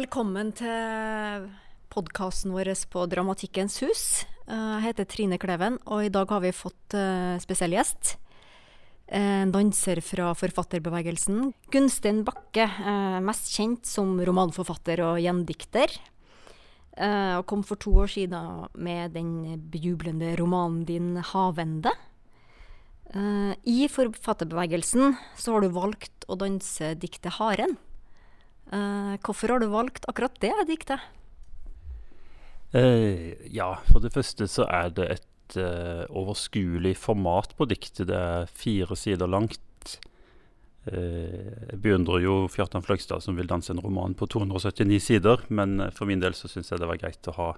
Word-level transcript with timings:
Velkommen 0.00 0.48
til 0.56 1.42
podkasten 1.92 2.54
vår 2.54 2.70
på 2.88 3.02
Dramatikkens 3.10 3.74
hus. 3.82 4.04
Eh, 4.48 4.54
Jeg 4.56 4.84
heter 4.86 5.04
Trine 5.04 5.36
Kleven, 5.36 5.76
og 5.84 6.06
i 6.06 6.08
dag 6.08 6.30
har 6.32 6.40
vi 6.40 6.54
fått 6.56 6.94
eh, 6.96 7.36
spesiell 7.36 7.74
gjest. 7.76 8.14
En 9.12 9.52
danser 9.52 10.00
fra 10.00 10.30
forfatterbevegelsen. 10.32 11.52
Gunstein 11.68 12.22
Bakke, 12.24 12.64
eh, 12.64 13.18
mest 13.20 13.52
kjent 13.52 13.84
som 13.84 14.16
romanforfatter 14.16 15.02
og 15.04 15.20
gjendikter. 15.20 15.92
Eh, 16.96 17.36
Og 17.36 17.44
kom 17.44 17.62
for 17.62 17.76
to 17.76 17.92
år 17.92 18.08
siden 18.08 18.70
med 18.80 19.12
den 19.12 19.60
bejublende 19.68 20.34
romanen 20.40 20.86
din 20.86 21.20
'Havende'. 21.20 21.92
Eh, 23.12 23.54
I 23.66 23.86
forfatterbevegelsen 23.86 25.18
så 25.36 25.52
har 25.52 25.60
du 25.60 25.68
valgt 25.68 26.24
å 26.26 26.38
danse 26.38 26.94
diktet 26.96 27.36
'Haren'. 27.36 27.76
Eh, 28.70 29.14
hvorfor 29.24 29.50
har 29.50 29.62
du 29.62 29.70
valgt 29.70 30.06
akkurat 30.08 30.36
det 30.42 30.54
diktet? 30.68 31.02
Uh, 32.70 33.34
ja, 33.50 33.72
for 33.90 33.98
det 33.98 34.12
første 34.14 34.46
så 34.46 34.62
er 34.70 34.92
det 34.94 35.06
et 35.16 35.56
uh, 35.58 36.04
overskuelig 36.06 36.94
format 37.02 37.56
på 37.58 37.66
diktet. 37.66 38.06
Det 38.12 38.14
er 38.18 38.52
fire 38.54 38.98
sider 38.98 39.30
langt. 39.30 39.58
Jeg 40.90 41.76
beundrer 41.84 42.22
jo 42.24 42.34
Fjartan 42.48 42.82
Fløgstad 42.82 43.20
som 43.20 43.36
vil 43.36 43.46
danse 43.50 43.68
en 43.70 43.82
roman 43.84 44.14
på 44.16 44.24
279 44.32 44.96
sider, 45.04 45.42
men 45.52 45.76
for 45.92 46.08
min 46.08 46.22
del 46.22 46.32
så 46.34 46.48
syns 46.48 46.72
jeg 46.72 46.80
det 46.80 46.88
var 46.88 46.98
greit 47.02 47.28
å 47.28 47.34
ha 47.36 47.48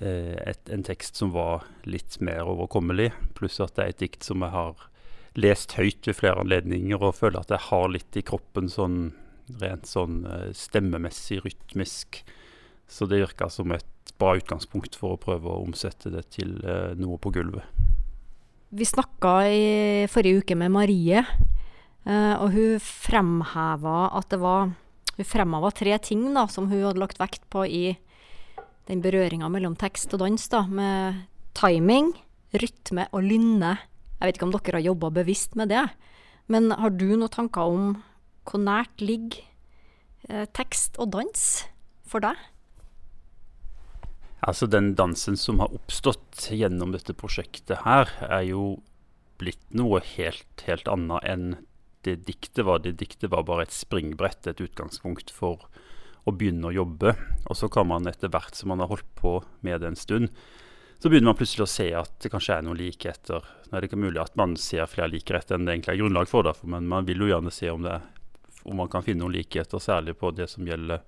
et, 0.00 0.64
en 0.72 0.86
tekst 0.86 1.20
som 1.20 1.34
var 1.36 1.68
litt 1.84 2.16
mer 2.24 2.48
overkommelig, 2.48 3.10
pluss 3.36 3.60
at 3.60 3.76
det 3.76 3.84
er 3.84 3.92
et 3.92 4.00
dikt 4.00 4.26
som 4.26 4.42
jeg 4.42 4.56
har 4.56 4.86
lest 5.36 5.76
høyt 5.76 6.08
ved 6.08 6.16
flere 6.16 6.40
anledninger, 6.40 7.04
og 7.04 7.18
føler 7.20 7.44
at 7.44 7.52
jeg 7.52 7.66
har 7.68 7.92
litt 7.92 8.16
i 8.16 8.24
kroppen 8.32 8.72
sånn 8.72 8.98
rent 9.60 9.88
sånn 9.88 10.22
eh, 10.28 10.50
stemmemessig, 10.56 11.42
rytmisk. 11.44 12.22
Så 12.88 13.08
det 13.08 13.22
virka 13.22 13.48
som 13.52 13.72
et 13.74 14.14
bra 14.20 14.34
utgangspunkt 14.38 14.96
for 14.98 15.14
å 15.14 15.20
prøve 15.20 15.50
å 15.50 15.62
omsette 15.64 16.12
det 16.12 16.26
til 16.36 16.56
eh, 16.62 16.94
noe 17.00 17.18
på 17.20 17.32
gulvet. 17.34 17.66
Vi 18.74 18.86
snakka 18.88 19.34
i 19.46 19.66
forrige 20.10 20.42
uke 20.42 20.56
med 20.58 20.72
Marie, 20.74 21.22
eh, 21.22 22.34
og 22.34 22.48
hun 22.54 22.80
fremheva 22.82 24.08
at 24.18 24.32
det 24.32 24.40
var 24.42 24.72
Hun 25.14 25.26
fremheva 25.30 25.68
tre 25.70 25.94
ting 26.02 26.24
da, 26.34 26.48
som 26.50 26.66
hun 26.66 26.80
hadde 26.82 26.98
lagt 26.98 27.20
vekt 27.20 27.44
på 27.46 27.62
i 27.70 27.92
den 28.88 28.98
berøringa 28.98 29.46
mellom 29.46 29.76
tekst 29.78 30.10
og 30.10 30.24
dans, 30.24 30.48
da, 30.50 30.64
med 30.66 31.20
timing, 31.54 32.08
rytme 32.50 33.04
og 33.14 33.22
lynne. 33.22 33.76
Jeg 34.18 34.26
vet 34.26 34.40
ikke 34.40 34.48
om 34.48 34.54
dere 34.56 34.80
har 34.80 34.88
jobba 34.88 35.12
bevisst 35.14 35.54
med 35.54 35.70
det, 35.70 35.84
men 36.50 36.66
har 36.74 36.90
du 36.90 37.12
noen 37.12 37.30
tanker 37.30 37.62
om 37.62 37.94
hvor 38.44 38.62
nært 38.62 39.02
ligger 39.02 39.40
eh, 40.28 40.46
tekst 40.56 40.98
og 41.00 41.12
dans 41.16 41.44
for 42.08 42.24
deg? 42.24 42.38
Altså 44.44 44.68
Den 44.68 44.92
dansen 44.98 45.38
som 45.40 45.62
har 45.62 45.72
oppstått 45.72 46.50
gjennom 46.52 46.92
dette 46.92 47.16
prosjektet 47.16 47.80
her, 47.86 48.10
er 48.28 48.44
jo 48.50 48.64
blitt 49.40 49.62
noe 49.74 50.02
helt, 50.14 50.66
helt 50.68 50.88
annet 50.90 51.24
enn 51.26 51.46
det 52.04 52.18
diktet 52.28 52.66
var. 52.68 52.82
Det 52.84 52.98
diktet 53.00 53.32
var 53.32 53.46
bare 53.48 53.64
et 53.64 53.72
springbrett, 53.72 54.46
et 54.46 54.60
utgangspunkt 54.60 55.32
for 55.32 55.64
å 56.28 56.32
begynne 56.32 56.68
å 56.68 56.74
jobbe. 56.74 57.14
Og 57.48 57.56
så 57.56 57.70
kan 57.72 57.88
man 57.88 58.08
etter 58.08 58.32
hvert 58.32 58.56
som 58.56 58.72
man 58.72 58.84
har 58.84 58.92
holdt 58.92 59.08
på 59.16 59.38
med 59.64 59.80
det 59.80 59.92
en 59.92 59.98
stund, 59.98 60.28
så 61.00 61.10
begynner 61.10 61.32
man 61.32 61.36
plutselig 61.36 61.64
å 61.66 61.68
se 61.68 61.86
at 61.96 62.12
det 62.22 62.30
kanskje 62.32 62.54
er 62.58 62.64
noen 62.64 62.78
likheter. 62.80 63.44
Nå 63.68 63.76
er 63.76 63.82
det 63.82 63.90
ikke 63.90 64.00
mulig 64.00 64.22
at 64.22 64.36
man 64.40 64.54
ser 64.60 64.88
flere 64.88 65.10
likheter 65.12 65.56
enn 65.56 65.66
det 65.66 65.74
egentlig 65.74 65.96
er 65.96 66.00
grunnlag 66.00 66.30
for, 66.30 66.46
derfor, 66.46 66.70
men 66.72 66.86
man 66.88 67.08
vil 67.08 67.24
jo 67.24 67.28
gjerne 67.28 67.52
se 67.52 67.68
om, 67.72 67.84
det, 67.84 67.98
om 68.64 68.80
man 68.80 68.90
kan 68.92 69.04
finne 69.04 69.24
noen 69.24 69.36
likheter, 69.36 69.82
særlig 69.82 70.16
på 70.20 70.32
det 70.34 70.48
som 70.52 70.66
gjelder 70.68 71.04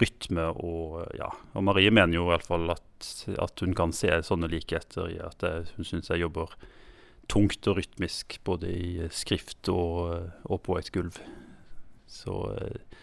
rytme 0.00 0.48
og 0.60 1.02
ja. 1.16 1.28
Og 1.56 1.64
Marie 1.66 1.92
mener 1.94 2.18
jo 2.18 2.26
i 2.26 2.32
hvert 2.34 2.46
fall 2.46 2.70
at, 2.74 3.12
at 3.42 3.64
hun 3.64 3.76
kan 3.76 3.94
se 3.96 4.10
sånne 4.26 4.50
likheter 4.52 5.10
i 5.12 5.20
at 5.24 5.44
jeg, 5.44 5.70
hun 5.76 5.88
syns 5.88 6.12
jeg 6.12 6.24
jobber 6.24 6.52
tungt 7.32 7.66
og 7.66 7.80
rytmisk 7.80 8.38
både 8.46 8.70
i 8.70 9.08
skrift 9.14 9.70
og, 9.72 10.30
og 10.46 10.62
på 10.66 10.78
et 10.78 10.92
gulv. 10.94 11.18
Så 12.06 12.34
eh, 12.54 13.02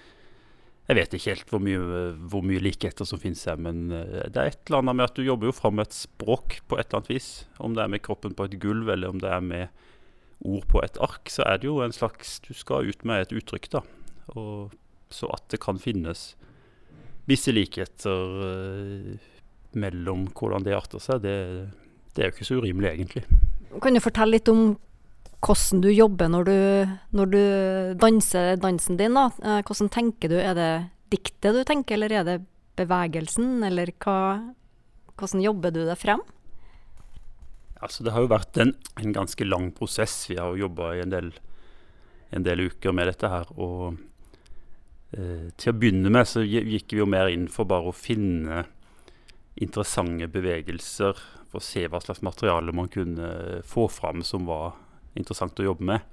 jeg 0.88 1.00
vet 1.00 1.16
ikke 1.16 1.32
helt 1.32 1.52
hvor 1.52 1.64
mye, 1.64 2.04
hvor 2.32 2.46
mye 2.46 2.62
likheter 2.64 3.08
som 3.08 3.20
finnes 3.20 3.44
her, 3.50 3.60
men 3.60 3.90
eh, 3.92 4.30
det 4.32 4.40
er 4.40 4.54
et 4.54 4.62
eller 4.68 4.84
annet 4.84 5.00
med 5.00 5.10
at 5.10 5.18
du 5.18 5.26
jobber 5.26 5.50
jo 5.50 5.56
fram 5.56 5.84
et 5.84 5.96
språk 5.96 6.62
på 6.68 6.80
et 6.80 6.88
eller 6.88 7.02
annet 7.02 7.14
vis. 7.14 7.32
Om 7.60 7.76
det 7.76 7.84
er 7.84 7.94
med 7.96 8.06
kroppen 8.06 8.38
på 8.38 8.48
et 8.48 8.60
gulv, 8.64 8.92
eller 8.94 9.12
om 9.12 9.20
det 9.24 9.32
er 9.32 9.44
med 9.44 9.84
ord 10.44 10.68
på 10.72 10.82
et 10.84 11.00
ark, 11.04 11.32
så 11.32 11.46
er 11.48 11.60
det 11.62 11.70
jo 11.70 11.80
en 11.84 11.96
slags 11.96 12.40
Du 12.44 12.54
skal 12.54 12.90
ut 12.90 13.06
med 13.08 13.26
et 13.26 13.36
uttrykk, 13.40 13.70
da. 13.78 13.84
Og 14.36 14.74
så 15.14 15.30
at 15.34 15.46
det 15.54 15.62
kan 15.64 15.80
finnes 15.82 16.34
visse 17.30 17.54
likheter 17.54 18.40
eh, 18.48 19.30
mellom 19.80 20.28
hvordan 20.36 20.66
det 20.66 20.76
arter 20.76 21.02
seg, 21.02 21.24
det, 21.24 21.36
det 22.14 22.24
er 22.24 22.30
jo 22.30 22.36
ikke 22.36 22.50
så 22.50 22.58
urimelig, 22.60 22.90
egentlig. 22.92 23.24
Kan 23.82 23.96
du 23.96 24.04
fortelle 24.04 24.36
litt 24.36 24.52
om 24.52 24.74
hvordan 25.44 25.84
du 25.84 25.90
jobber 25.92 26.30
når 26.32 26.48
du, 26.48 26.58
når 27.18 27.32
du 27.32 27.44
danser 28.00 28.58
dansen 28.62 29.00
din? 29.00 29.18
da? 29.18 29.30
Eh, 29.44 29.62
Hvordan 29.66 29.92
tenker 29.92 30.32
du? 30.32 30.38
Er 30.40 30.56
det 30.58 30.72
diktet 31.14 31.56
du 31.56 31.64
tenker, 31.68 31.98
eller 31.98 32.20
er 32.20 32.28
det 32.28 32.38
bevegelsen, 32.80 33.62
eller 33.68 33.92
hva, 34.02 34.18
hvordan 35.20 35.44
jobber 35.44 35.74
du 35.76 35.84
deg 35.86 36.00
frem? 36.00 36.24
Altså, 37.84 38.06
det 38.06 38.14
har 38.16 38.24
jo 38.24 38.32
vært 38.32 38.60
en, 38.64 38.72
en 39.02 39.16
ganske 39.16 39.46
lang 39.48 39.72
prosess. 39.76 40.16
Vi 40.30 40.40
har 40.40 40.54
jo 40.54 40.70
jobba 40.70 40.94
i 40.96 41.04
en 41.04 41.12
del, 41.12 41.34
en 42.32 42.46
del 42.46 42.70
uker 42.70 42.96
med 42.96 43.10
dette 43.12 43.32
her. 43.32 43.50
Og 43.60 43.98
eh, 45.12 45.50
til 45.60 45.74
å 45.74 45.78
begynne 45.78 46.14
med 46.14 46.30
så 46.30 46.46
gikk 46.46 46.96
vi 46.96 47.02
jo 47.02 47.10
mer 47.10 47.32
inn 47.34 47.50
for 47.52 47.68
bare 47.70 47.92
å 47.92 47.98
finne 47.98 48.64
interessante 49.60 50.30
bevegelser. 50.32 51.20
For 51.52 51.60
å 51.60 51.66
se 51.66 51.84
hva 51.92 52.00
slags 52.02 52.24
materiale 52.26 52.74
man 52.76 52.90
kunne 52.94 53.62
få 53.68 53.90
fram 53.92 54.24
som 54.26 54.48
var 54.48 54.78
interessant 55.20 55.60
å 55.60 55.68
jobbe 55.68 55.92
med. 55.92 56.08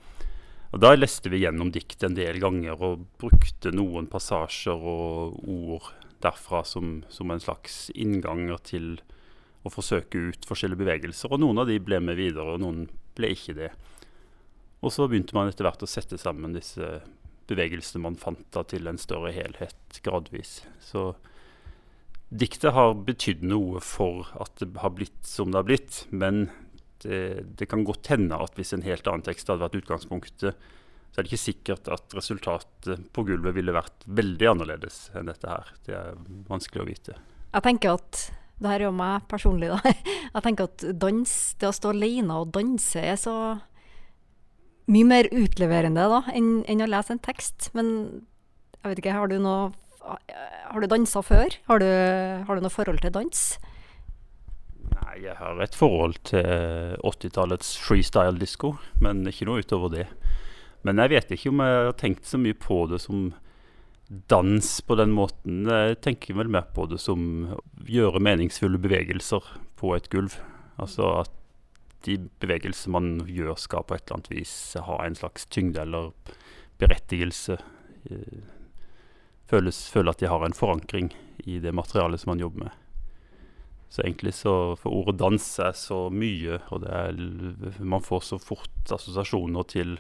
Og 0.70 0.82
Da 0.82 0.92
leste 0.94 1.30
vi 1.30 1.42
gjennom 1.42 1.72
diktet 1.74 2.04
en 2.06 2.18
del 2.18 2.38
ganger 2.42 2.82
og 2.86 3.06
brukte 3.18 3.72
noen 3.74 4.06
passasjer 4.10 4.74
og 4.74 5.38
ord 5.50 5.88
derfra 6.22 6.60
som, 6.68 7.00
som 7.08 7.30
en 7.32 7.42
slags 7.42 7.88
innganger 7.96 8.60
til 8.66 8.92
å 9.66 9.72
forsøke 9.72 10.20
ut 10.30 10.46
forskjellige 10.48 10.80
bevegelser. 10.80 11.32
Og 11.32 11.42
noen 11.42 11.62
av 11.62 11.68
de 11.70 11.78
ble 11.82 12.00
med 12.02 12.18
videre, 12.18 12.54
og 12.54 12.62
noen 12.62 12.86
ble 13.18 13.32
ikke 13.34 13.56
det. 13.58 13.70
Og 14.80 14.92
så 14.94 15.08
begynte 15.08 15.36
man 15.36 15.50
etter 15.50 15.66
hvert 15.68 15.82
å 15.84 15.90
sette 15.90 16.18
sammen 16.20 16.56
disse 16.56 17.00
bevegelsene 17.50 18.04
man 18.04 18.16
fant 18.20 18.46
da 18.54 18.62
til 18.68 18.88
en 18.88 19.00
større 19.00 19.32
helhet 19.34 20.00
gradvis. 20.04 20.60
Så 20.80 21.10
diktet 22.30 22.72
har 22.76 22.94
betydd 22.94 23.42
noe 23.44 23.82
for 23.84 24.30
at 24.40 24.62
det 24.62 24.70
har 24.80 24.94
blitt 24.96 25.24
som 25.26 25.50
det 25.50 25.60
har 25.60 25.68
blitt. 25.68 26.04
Men 26.10 26.46
det, 27.04 27.44
det 27.58 27.68
kan 27.68 27.84
godt 27.84 28.12
hende 28.12 28.38
at 28.40 28.56
hvis 28.56 28.72
en 28.76 28.86
helt 28.86 29.08
annen 29.10 29.26
tekst 29.26 29.50
hadde 29.50 29.66
vært 29.66 29.80
utgangspunktet, 29.82 30.68
så 31.10 31.18
er 31.18 31.26
det 31.26 31.32
ikke 31.32 31.42
sikkert 31.42 31.88
at 31.90 32.14
resultatet 32.14 33.08
på 33.10 33.24
gulvet 33.26 33.56
ville 33.56 33.74
vært 33.74 34.04
veldig 34.06 34.46
annerledes 34.52 35.08
enn 35.18 35.28
dette 35.28 35.50
her. 35.50 35.72
Det 35.86 35.96
er 35.98 36.20
vanskelig 36.48 36.84
å 36.84 36.86
vite. 36.86 37.16
Jeg 37.50 37.66
tenker 37.66 37.98
at 37.98 38.28
det 38.60 38.68
her 38.68 38.82
er 38.82 38.86
jo 38.90 38.94
meg 38.96 39.26
personlig, 39.30 39.70
da. 39.72 39.94
Jeg 40.34 40.44
tenker 40.44 40.68
at 40.68 40.84
dans, 41.00 41.34
det 41.58 41.68
å 41.68 41.74
stå 41.74 41.94
alene 41.94 42.36
og 42.42 42.52
danse, 42.54 43.00
er 43.00 43.16
så 43.18 43.34
mye 44.90 45.06
mer 45.06 45.28
utleverende 45.32 46.04
da, 46.12 46.20
enn, 46.34 46.60
enn 46.68 46.84
å 46.84 46.90
lese 46.90 47.14
en 47.14 47.22
tekst. 47.22 47.70
Men 47.76 47.90
jeg 48.80 48.92
vet 48.92 49.02
ikke, 49.02 49.16
har 49.16 49.30
du 49.30 49.38
noe 49.42 49.70
Har 50.00 50.80
du 50.80 50.86
dansa 50.88 51.20
før? 51.22 51.54
Har 51.68 51.82
du, 51.82 51.88
har 52.46 52.56
du 52.56 52.64
noe 52.64 52.72
forhold 52.72 53.02
til 53.02 53.12
dans? 53.14 53.42
Nei, 54.94 55.16
jeg 55.26 55.36
har 55.38 55.60
et 55.60 55.76
forhold 55.76 56.16
til 56.28 56.96
80-tallets 57.06 57.74
freestyle-disko, 57.82 58.74
men 59.04 59.22
ikke 59.28 59.48
noe 59.48 59.62
utover 59.62 59.92
det. 59.92 60.06
Men 60.86 61.02
jeg 61.02 61.12
vet 61.12 61.34
ikke 61.36 61.52
om 61.52 61.62
jeg 61.62 61.84
har 61.84 61.96
tenkt 62.00 62.28
så 62.28 62.40
mye 62.40 62.56
på 62.56 62.84
det 62.90 63.02
som 63.04 63.30
dans 64.10 64.80
på 64.80 64.96
den 64.98 65.12
måten. 65.14 65.64
Jeg 65.70 66.00
tenker 66.02 66.34
vel 66.34 66.50
mer 66.50 66.66
på 66.74 66.88
det 66.90 66.98
som 66.98 67.20
gjøre 67.86 68.22
meningsfulle 68.22 68.80
bevegelser 68.82 69.44
på 69.78 69.94
et 69.94 70.08
gulv. 70.10 70.34
Altså 70.82 71.12
at 71.22 71.36
de 72.06 72.16
bevegelser 72.42 72.90
man 72.90 73.20
gjør 73.28 73.58
skal 73.60 73.84
på 73.86 73.94
et 73.94 74.06
eller 74.06 74.18
annet 74.18 74.32
vis 74.32 74.54
ha 74.82 74.96
en 75.04 75.18
slags 75.18 75.46
tyngde 75.52 75.84
eller 75.84 76.10
berettigelse. 76.80 77.60
Eh, 78.10 78.40
Føles, 79.50 79.88
føle 79.90 80.12
at 80.12 80.20
de 80.22 80.28
har 80.30 80.44
en 80.46 80.54
forankring 80.54 81.08
i 81.42 81.56
det 81.58 81.72
materialet 81.74 82.22
som 82.22 82.30
man 82.30 82.42
jobber 82.42 82.68
med. 82.68 82.74
Så 83.90 84.04
egentlig 84.04 84.36
så 84.38 84.76
For 84.78 84.94
ordet 84.94 85.18
dans 85.18 85.46
er 85.58 85.72
så 85.74 86.04
mye, 86.14 86.60
og 86.70 86.86
er, 86.86 87.18
man 87.82 88.04
får 88.06 88.22
så 88.28 88.38
fort 88.38 88.92
assosiasjoner 88.94 89.66
til 89.66 89.96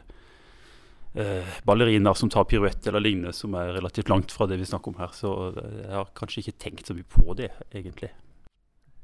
eh, 1.14 1.60
ballerinaer 1.66 2.18
som 2.18 2.30
tar 2.30 2.46
piruett 2.50 2.86
eller 2.86 3.02
lignende, 3.02 3.32
som 3.36 3.54
er 3.58 3.74
relativt 3.76 4.10
langt 4.12 4.32
fra 4.32 4.46
det 4.50 4.60
vi 4.60 4.68
snakker 4.68 4.92
om 4.92 5.00
her. 5.00 5.14
Så 5.16 5.32
eh, 5.50 5.78
jeg 5.84 5.94
har 5.96 6.12
kanskje 6.18 6.44
ikke 6.44 6.58
tenkt 6.66 6.90
så 6.90 6.96
mye 6.96 7.08
på 7.10 7.36
det, 7.38 7.50
egentlig. 7.72 8.12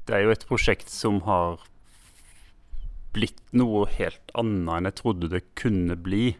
Det 0.07 0.15
er 0.15 0.23
jo 0.23 0.35
et 0.35 0.47
prosjekt 0.47 0.91
som 0.91 1.19
har 1.27 1.63
blitt 3.15 3.41
noe 3.57 3.87
helt 3.97 4.35
annet 4.37 4.75
enn 4.77 4.89
jeg 4.89 4.99
trodde 4.99 5.31
det 5.31 5.43
kunne 5.57 5.97
bli. 5.99 6.35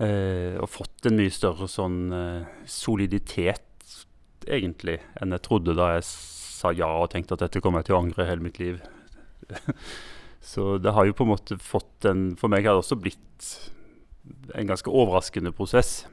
Eh, 0.00 0.56
og 0.60 0.70
fått 0.72 1.08
en 1.08 1.18
mye 1.18 1.32
større 1.32 1.68
sånn 1.68 1.98
eh, 2.16 2.52
soliditet, 2.70 3.66
egentlig, 4.48 4.96
enn 5.20 5.36
jeg 5.36 5.44
trodde 5.44 5.76
da 5.76 5.90
jeg 5.96 6.06
sa 6.08 6.70
ja 6.72 6.88
og 7.02 7.10
tenkte 7.12 7.36
at 7.36 7.44
dette 7.44 7.60
kommer 7.60 7.82
jeg 7.82 7.90
til 7.90 7.98
å 7.98 8.00
angre 8.00 8.28
hele 8.28 8.46
mitt 8.46 8.60
liv. 8.62 8.80
Så 10.50 10.78
det 10.80 10.94
har 10.96 11.04
jo 11.04 11.16
på 11.16 11.26
en 11.26 11.34
måte 11.34 11.58
fått 11.60 12.06
en 12.08 12.30
For 12.40 12.48
meg 12.48 12.64
har 12.64 12.78
det 12.78 12.80
også 12.80 12.96
blitt 12.96 13.48
en 14.54 14.70
ganske 14.70 14.90
overraskende 14.90 15.52
prosess 15.56 16.04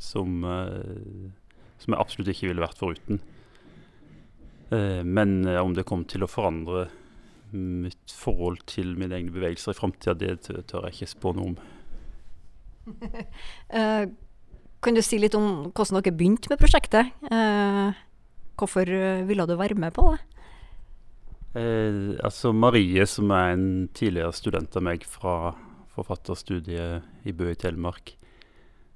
som, 0.00 0.44
eh, 0.44 1.30
som 1.80 1.94
jeg 1.94 2.00
absolutt 2.00 2.32
ikke 2.32 2.50
ville 2.50 2.64
vært 2.64 2.80
foruten. 2.80 3.20
Eh, 4.70 5.02
men 5.04 5.44
eh, 5.46 5.60
om 5.60 5.74
det 5.76 5.86
kom 5.88 6.04
til 6.08 6.24
å 6.24 6.30
forandre 6.30 6.88
mitt 7.50 8.14
forhold 8.14 8.62
til 8.70 8.94
mine 8.98 9.16
egne 9.16 9.34
bevegelser 9.34 9.74
i 9.74 9.78
framtida, 9.80 10.14
det 10.14 10.66
tør 10.70 10.86
jeg 10.86 11.00
ikke 11.00 11.14
spå 11.14 11.32
noe 11.34 11.50
om. 11.50 11.56
uh, 13.74 14.04
kan 14.82 14.96
du 14.96 15.02
si 15.02 15.18
litt 15.18 15.34
om 15.34 15.72
hvordan 15.74 15.98
dere 15.98 16.14
begynte 16.14 16.52
med 16.52 16.62
prosjektet? 16.62 17.10
Uh, 17.26 17.90
hvorfor 18.54 18.86
ville 19.26 19.46
du 19.50 19.56
være 19.58 19.74
med 19.82 19.96
på 19.96 20.12
det? 20.12 20.20
Eh, 21.54 22.14
altså 22.22 22.52
Marie, 22.54 23.06
som 23.10 23.30
er 23.34 23.56
en 23.56 23.88
tidligere 23.94 24.32
student 24.32 24.76
av 24.78 24.84
meg 24.86 25.02
fra 25.08 25.56
forfatterstudiet 25.96 27.26
i 27.26 27.34
Bø 27.36 27.50
i 27.52 27.58
Telemark, 27.58 28.14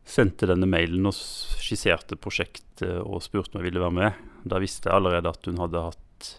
sendte 0.04 0.48
denne 0.48 0.68
mailen 0.68 1.08
og 1.08 1.16
skisserte 1.16 2.18
prosjektet 2.20 3.00
og 3.00 3.22
spurte 3.24 3.56
om 3.56 3.62
jeg 3.62 3.70
ville 3.70 3.82
være 3.82 3.98
med. 3.98 4.24
Da 4.44 4.60
visste 4.62 4.90
jeg 4.90 4.98
allerede 4.98 5.32
at 5.32 5.48
hun 5.48 5.62
hadde 5.62 5.84
hatt 5.88 6.30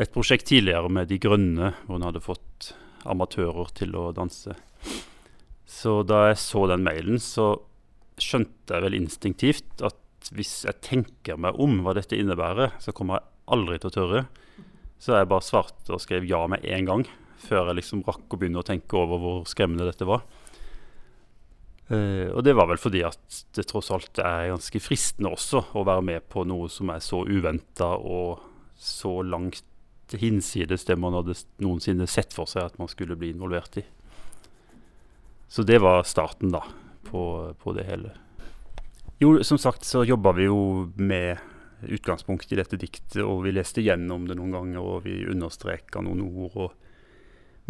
et 0.00 0.12
prosjekt 0.14 0.48
tidligere 0.48 0.88
med 0.92 1.10
De 1.10 1.18
Grønne, 1.20 1.74
hvor 1.84 1.98
hun 1.98 2.06
hadde 2.06 2.22
fått 2.24 2.70
amatører 3.10 3.72
til 3.76 3.96
å 3.98 4.10
danse. 4.16 4.54
Så 5.70 6.00
da 6.06 6.28
jeg 6.30 6.40
så 6.42 6.64
den 6.70 6.86
mailen, 6.86 7.20
så 7.20 7.54
skjønte 8.20 8.76
jeg 8.76 8.84
vel 8.84 8.96
instinktivt 8.98 9.84
at 9.86 10.30
hvis 10.36 10.60
jeg 10.66 10.82
tenker 10.84 11.38
meg 11.40 11.58
om 11.60 11.80
hva 11.84 11.94
dette 11.96 12.18
innebærer, 12.18 12.76
så 12.82 12.94
kommer 12.96 13.18
jeg 13.18 13.28
aldri 13.56 13.78
til 13.80 13.90
å 13.90 13.94
tørre. 13.96 14.22
Så 15.00 15.16
jeg 15.16 15.30
bare 15.30 15.46
svarte 15.46 15.94
og 15.96 16.02
skrev 16.04 16.26
ja 16.28 16.42
med 16.50 16.64
en 16.68 16.88
gang, 16.88 17.06
før 17.40 17.70
jeg 17.70 17.80
liksom 17.80 18.04
rakk 18.06 18.34
å 18.34 18.38
begynne 18.40 18.60
å 18.62 18.66
tenke 18.66 18.98
over 18.98 19.20
hvor 19.22 19.42
skremmende 19.48 19.88
dette 19.88 20.08
var. 20.08 20.24
Uh, 21.90 22.30
og 22.36 22.44
det 22.46 22.54
var 22.54 22.68
vel 22.70 22.78
fordi 22.78 23.02
at 23.02 23.40
det 23.56 23.66
tross 23.66 23.90
alt 23.90 24.20
er 24.22 24.52
ganske 24.52 24.82
fristende 24.82 25.32
også 25.34 25.64
å 25.74 25.82
være 25.88 26.04
med 26.06 26.28
på 26.30 26.44
noe 26.46 26.68
som 26.70 26.92
er 26.94 27.02
så 27.02 27.24
uventa 27.26 27.96
og 27.98 28.44
så 28.78 29.16
langt 29.26 29.64
hinsides 30.14 30.86
det 30.86 30.96
man 30.98 31.16
hadde 31.18 31.34
noensinne 31.62 32.06
sett 32.10 32.34
for 32.34 32.50
seg 32.50 32.70
at 32.70 32.78
man 32.78 32.90
skulle 32.90 33.18
bli 33.18 33.32
involvert 33.34 33.80
i. 33.82 33.84
Så 35.50 35.62
det 35.66 35.80
var 35.82 36.06
starten, 36.06 36.52
da, 36.54 36.62
på, 37.10 37.22
på 37.58 37.72
det 37.74 37.88
hele. 37.88 38.12
Jo, 39.18 39.34
som 39.44 39.58
sagt 39.58 39.84
så 39.84 40.04
jobba 40.06 40.32
vi 40.38 40.46
jo 40.46 40.90
med 40.94 41.42
utgangspunkt 41.82 42.52
i 42.52 42.58
dette 42.58 42.78
diktet, 42.78 43.22
og 43.24 43.42
vi 43.44 43.54
leste 43.54 43.82
gjennom 43.82 44.28
det 44.28 44.36
noen 44.38 44.54
ganger, 44.54 44.80
og 44.80 45.04
vi 45.08 45.24
understreka 45.26 46.02
noen 46.06 46.22
ord 46.24 46.54
og 46.54 46.89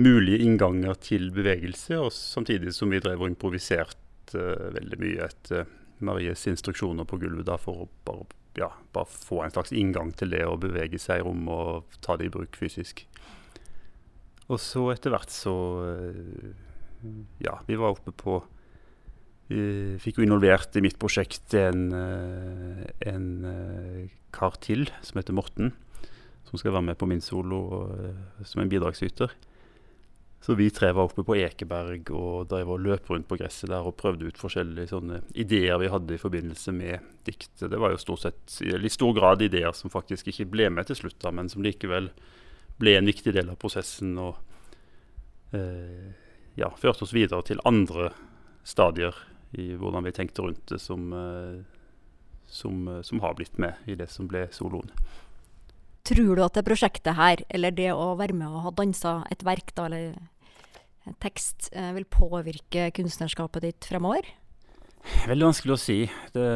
mulige 0.01 0.41
innganger 0.45 0.97
til 1.03 1.31
bevegelse, 1.35 1.99
og 2.01 2.13
samtidig 2.15 2.75
som 2.77 2.93
vi 2.93 3.03
drev 3.03 3.23
og 3.23 3.33
improviserte 3.33 4.39
eh, 4.39 4.69
veldig 4.77 5.01
mye 5.03 5.27
etter 5.29 5.69
Maries 6.01 6.47
instruksjoner 6.49 7.05
på 7.09 7.19
gulvet, 7.21 7.47
da, 7.51 7.59
for 7.61 7.85
å 7.85 7.89
bare, 8.09 8.25
ja, 8.59 8.71
bare 8.95 9.11
få 9.11 9.43
en 9.45 9.53
slags 9.53 9.75
inngang 9.77 10.15
til 10.17 10.33
det 10.33 10.47
å 10.49 10.59
bevege 10.61 11.01
seg 11.01 11.21
i 11.21 11.27
rommet 11.27 11.53
og 11.53 12.01
ta 12.05 12.17
det 12.17 12.31
i 12.31 12.33
bruk 12.33 12.57
fysisk. 12.57 13.05
Og 14.51 14.59
så 14.63 14.89
etter 14.95 15.15
hvert 15.15 15.31
så 15.31 15.55
eh, 15.87 16.49
Ja, 17.41 17.61
vi 17.69 17.79
var 17.81 17.95
oppe 17.95 18.13
på 18.13 18.41
vi 19.51 19.97
fikk 19.99 20.21
jo 20.21 20.23
involvert 20.23 20.77
i 20.79 20.83
mitt 20.85 20.99
prosjekt 21.03 21.57
en, 21.59 21.89
eh, 21.91 22.83
en 23.11 23.25
eh, 23.51 24.13
kar 24.31 24.55
til 24.63 24.85
som 25.03 25.19
heter 25.19 25.35
Morten, 25.35 25.73
som 26.47 26.61
skal 26.61 26.77
være 26.77 26.87
med 26.93 26.99
på 27.01 27.09
min 27.11 27.23
solo 27.25 27.59
og, 27.75 28.21
som 28.47 28.63
en 28.63 28.71
bidragsyter. 28.71 29.35
Så 30.41 30.55
vi 30.57 30.71
tre 30.73 30.89
var 30.97 31.11
oppe 31.11 31.23
på 31.27 31.37
Ekeberg 31.37 32.09
og 32.17 32.47
drev 32.49 32.71
og 32.73 32.81
løp 32.81 33.11
rundt 33.13 33.29
på 33.29 33.37
gresset 33.37 33.69
der 33.69 33.85
og 33.85 33.99
prøvde 34.01 34.31
ut 34.31 34.41
forskjellige 34.41 34.89
sånne 34.95 35.21
ideer 35.37 35.77
vi 35.83 35.91
hadde 35.93 36.17
i 36.17 36.21
forbindelse 36.21 36.73
med 36.73 37.11
diktet. 37.29 37.67
Det 37.69 37.81
var 37.81 37.93
jo 37.93 38.01
stort 38.01 38.25
sett 38.25 38.57
i 38.65 38.93
stor 38.93 39.13
grad 39.19 39.45
ideer 39.45 39.77
som 39.77 39.93
faktisk 39.93 40.33
ikke 40.33 40.49
ble 40.49 40.71
med 40.73 40.89
til 40.89 40.97
slutt, 41.03 41.19
da, 41.21 41.33
men 41.37 41.53
som 41.53 41.65
likevel 41.65 42.09
ble 42.81 42.97
en 42.97 43.11
viktig 43.11 43.35
del 43.37 43.53
av 43.53 43.61
prosessen 43.61 44.17
og 44.17 44.39
eh, 45.53 46.09
ja, 46.57 46.73
førte 46.81 47.05
oss 47.05 47.13
videre 47.13 47.45
til 47.45 47.61
andre 47.69 48.09
stadier 48.65 49.17
i 49.61 49.75
hvordan 49.77 50.09
vi 50.09 50.15
tenkte 50.17 50.47
rundt 50.47 50.65
det, 50.73 50.81
som, 50.81 51.13
eh, 51.13 51.61
som, 52.47 52.87
eh, 52.89 53.03
som 53.03 53.21
har 53.21 53.37
blitt 53.37 53.59
med 53.61 53.77
i 53.85 53.99
det 53.99 54.09
som 54.09 54.29
ble 54.31 54.47
soloen. 54.57 54.89
Tror 56.11 56.35
du 56.35 56.43
at 56.43 56.57
det 56.59 56.67
prosjektet 56.67 57.15
her, 57.15 57.45
eller 57.55 57.75
det 57.75 57.93
å 57.95 58.17
være 58.19 58.35
med 58.35 58.51
og 58.51 58.65
ha 58.65 58.71
dansa 58.75 59.21
et 59.31 59.45
verk, 59.47 59.71
da, 59.77 59.87
eller 59.87 60.17
en 61.07 61.15
tekst, 61.23 61.69
eh, 61.71 61.93
vil 61.95 62.09
påvirke 62.11 62.89
kunstnerskapet 62.97 63.63
ditt 63.63 63.87
fremover? 63.87 64.27
Veldig 65.31 65.47
vanskelig 65.47 65.77
å 65.77 65.79
si. 65.81 65.99
Det, 66.35 66.47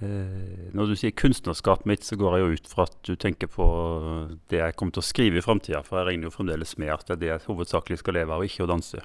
eh, 0.00 0.66
når 0.74 0.90
du 0.90 0.96
sier 0.98 1.14
kunstnerskapet 1.14 1.86
mitt, 1.86 2.02
så 2.02 2.18
går 2.18 2.36
jeg 2.36 2.42
jo 2.42 2.58
ut 2.58 2.66
fra 2.74 2.88
at 2.88 2.98
du 3.06 3.14
tenker 3.14 3.46
på 3.46 3.68
det 4.50 4.58
jeg 4.58 4.74
kommer 4.74 4.92
til 4.92 5.04
å 5.04 5.10
skrive 5.12 5.38
i 5.38 5.46
framtida, 5.46 5.84
for 5.86 6.00
jeg 6.00 6.10
regner 6.10 6.26
jo 6.26 6.34
fremdeles 6.34 6.76
med 6.76 6.90
at 6.90 7.06
det 7.06 7.14
er 7.16 7.22
det 7.22 7.30
jeg 7.30 7.46
hovedsakelig 7.46 8.02
skal 8.02 8.18
leve 8.18 8.34
av, 8.34 8.42
ikke 8.42 8.66
å 8.66 8.70
danse. 8.70 8.98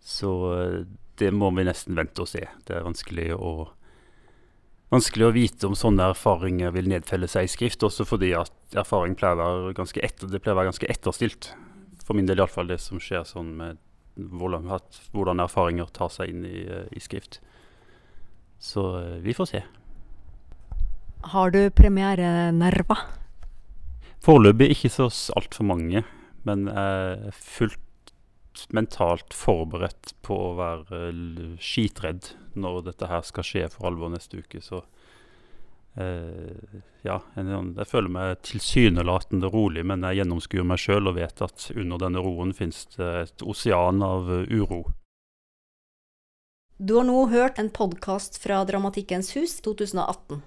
Så 0.00 0.32
eh, 0.56 0.80
det 1.20 1.30
må 1.36 1.52
vi 1.52 1.68
nesten 1.68 1.94
vente 1.94 2.24
og 2.24 2.32
se. 2.32 2.48
Det 2.64 2.74
er 2.74 2.88
vanskelig 2.88 3.34
å 3.36 3.68
Vanskelig 4.92 5.24
å 5.24 5.32
vite 5.32 5.68
om 5.70 5.74
sånne 5.78 6.10
erfaringer 6.12 6.72
vil 6.74 6.90
nedfelle 6.92 7.28
seg 7.30 7.46
i 7.46 7.50
skrift, 7.50 7.84
også 7.86 8.04
fordi 8.04 8.34
at 8.36 8.76
erfaring 8.76 9.14
pleier 9.16 9.40
å 9.40 9.62
være 9.64 9.76
ganske, 9.78 10.02
etter, 10.04 10.28
være 10.28 10.66
ganske 10.68 10.90
etterstilt. 10.92 11.54
For 12.04 12.18
min 12.18 12.28
del 12.28 12.42
iallfall 12.42 12.68
det 12.68 12.76
som 12.82 13.00
skjer 13.00 13.24
sånn 13.24 13.54
med 13.56 13.80
hvordan, 14.20 14.68
hvordan 15.14 15.40
erfaringer 15.40 15.88
tar 15.96 16.12
seg 16.12 16.34
inn 16.34 16.44
i, 16.44 16.66
eh, 16.66 16.90
i 16.92 17.00
skrift. 17.00 17.40
Så 18.60 18.84
eh, 18.98 19.16
vi 19.24 19.32
får 19.32 19.48
se. 19.54 19.62
Har 21.32 21.54
du 21.54 21.62
premierenerver? 21.72 23.06
Foreløpig 24.22 24.74
ikke 24.74 24.92
så 24.92 25.08
altfor 25.38 25.66
mange, 25.72 26.04
men 26.44 26.68
jeg 26.68 27.16
er 27.16 27.40
fullt 27.40 27.80
mentalt 28.74 29.34
forberedt 29.34 30.14
på 30.24 30.36
å 30.36 30.54
være 30.58 31.02
skitredd 31.60 32.32
når 32.54 32.82
dette 32.90 33.08
her 33.10 33.24
skal 33.26 33.46
skje 33.46 33.68
for 33.72 33.88
alvor 33.90 34.12
neste 34.12 34.42
uke. 34.42 34.60
Så 34.64 34.82
eh, 36.00 36.80
ja, 37.06 37.18
sånn- 37.36 37.74
jeg 37.78 37.90
føler 37.90 38.12
meg 38.12 38.42
tilsynelatende 38.48 39.50
rolig, 39.52 39.84
men 39.88 40.04
jeg 40.08 40.22
gjennomskuer 40.22 40.66
meg 40.68 40.82
sjøl 40.82 41.10
og 41.10 41.18
vet 41.20 41.44
at 41.44 41.70
under 41.74 41.98
denne 41.98 42.24
roen 42.24 42.54
finnes 42.56 42.84
det 42.96 43.12
et 43.26 43.46
osean 43.46 44.02
av 44.06 44.30
eh, 44.30 44.46
uro. 44.52 44.84
Du 46.82 46.96
har 46.96 47.04
nå 47.06 47.26
hørt 47.30 47.60
en 47.62 47.70
podkast 47.70 48.40
fra 48.42 48.64
Dramatikkens 48.66 49.36
hus 49.36 49.60
2018. 49.62 50.40